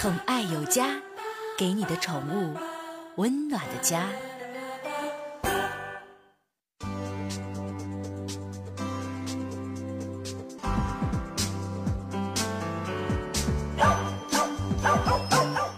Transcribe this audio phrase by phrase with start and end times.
[0.00, 0.86] 宠爱有家，
[1.58, 2.56] 给你的宠物
[3.16, 4.08] 温暖的家。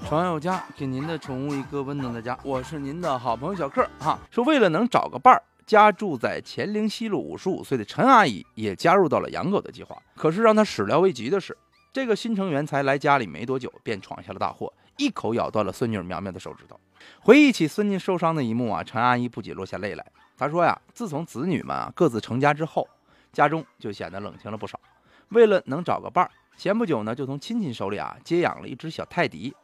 [0.08, 2.38] 宠爱有家，给您的宠物一个温暖的家。
[2.44, 4.16] 我是您的好朋友小克哈。
[4.30, 10.00] 说为了能找个伴儿，家住在乾陵西路五十五岁的陈阿姨也加入到了养狗的计划。
[10.14, 11.58] 可是让她始料未及的是，
[11.92, 16.80] 这个新成员才来家里没多久，便闯下了大祸，一口咬断了孙女苗苗的手指头。
[17.20, 20.06] 回忆起孙女受伤的一幕啊，陈阿姨不仅落下泪来。
[20.38, 22.88] 她说呀，自从子女们啊各自成家之后，
[23.30, 24.80] 家中就显得冷清了不少。
[25.28, 29.54] 为了能找个伴儿，前不久呢，就从亲戚手里啊接养了一只小泰迪。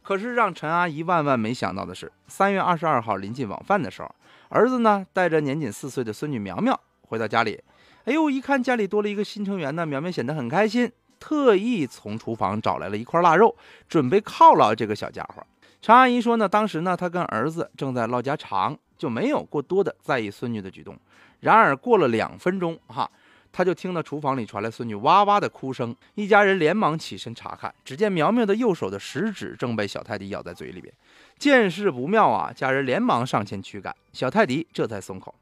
[0.00, 4.14] 可是让陈阿姨万万没想到的是，三月二十二号临近晚饭的时候，
[4.48, 7.60] 儿子呢带着年仅四岁的孙女苗苗回到家里。
[8.04, 10.92] 哎呦，一看家里多了一个新成员呢，苗苗显得很开心，
[11.24, 13.56] 特意从厨房找来了一块腊肉，
[13.88, 15.42] 准备犒劳这个小家伙。
[15.80, 20.94] 陈阿姨说呢，当时呢她跟儿子正在唠家常，就没有过多的在意孙女的举动。
[21.40, 23.10] 然而过了两分钟，哈。
[23.50, 30.92] 她就听到厨房里传来孙女哇哇的哭声，一家人连忙起身查看，只见苗苗的右手的食指正被小泰迪咬在嘴里边。
[31.38, 35.34] 见势不妙啊，家人连忙上前驱赶，小泰迪这才松口。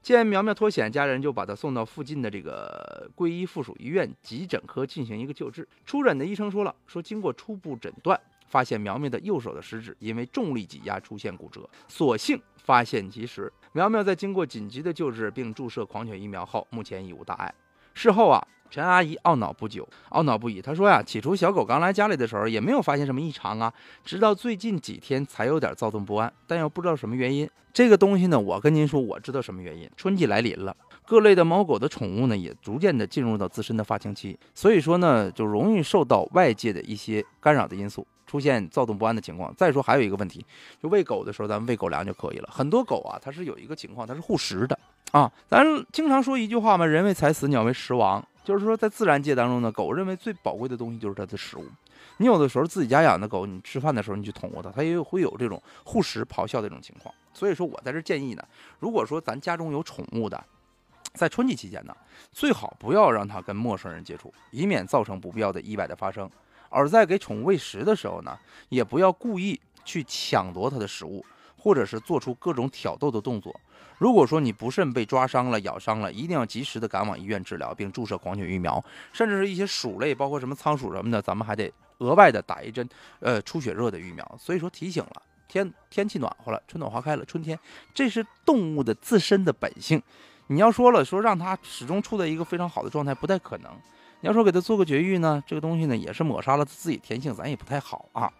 [0.00, 5.68] 见苗苗脱险，家人就把她送到附近的这个归医附属医院急诊科进行一个救治。
[5.84, 13.52] 出诊的医生说了，说经过初步诊断，发现苗苗的右手的食指因为重力挤压出现骨折，所幸发现及时。
[13.72, 17.54] 苗苗在经过紧急的救治并注射狂犬疫苗后，目前已无大碍。
[17.92, 20.60] 事后啊，陈阿姨懊恼不久，懊恼不已。
[20.60, 23.72] 她说呀，起初小狗刚来家里的时候，也没有发现什么异常啊，
[24.04, 27.48] 直到最近几天才有点躁动不安，但又不知道什么原因。
[27.72, 29.88] 这个东西呢，我跟您说，我知道什么原因。
[29.96, 38.06] 春季来临了，各类的猫狗的宠物呢，也逐渐的进入到自身的发情期，所以说呢，就容易受到外界的一些干扰的因素。
[38.26, 39.50] 出现躁动不安的情况。
[39.56, 40.44] 再说还有一个问题，
[40.82, 42.48] 就喂狗的时候，咱们喂狗粮就可以了。
[42.52, 44.78] 很多狗啊，它是有一个情况，它是护食的
[45.12, 45.32] 啊。
[45.48, 51.66] 咱经常说一句话嘛，“人为财死，鸟为食亡”，就是说在自然界当中呢，狗认为最宝贵的东西就是它的食物。
[52.16, 57.14] 你有的时候自己家养的狗，你吃饭的时候你去捅过它，它也会有这种护食咆哮的这种情况。
[57.34, 58.42] 所以说我在这建议呢，
[58.78, 60.42] 如果说咱家中有宠物的，
[61.12, 61.94] 在春季期间呢，
[62.32, 66.26] 最好不要让它跟陌生人接触，以免造成不必要的意外的发生。
[66.70, 68.38] 而在给宠物喂食的时候呢，
[68.70, 71.22] 也不要故意去抢夺它的食物，
[71.58, 73.54] 或者是做出各种挑逗的动作。
[73.98, 78.82] 如果说你不慎被抓伤了、咬伤了，一定要及时的赶往医院治疗，并注射狂犬疫苗，
[79.12, 82.88] 甚至是一些鼠类，包括什么仓鼠什么的，咱们还得额外的打一针，
[83.18, 84.38] 呃，出血热的疫苗。
[84.38, 87.58] 所以说提醒了，天天气暖和了，春暖花开了，春天，
[87.92, 90.00] 这是动物的自身的本性。
[90.46, 93.72] 你要说了，说让它始终处在一个非常好的状态，不太可能。
[94.20, 98.32] 你要说给它做个绝育呢，这个东西呢也是抹杀了自己天性，咱也不太好啊。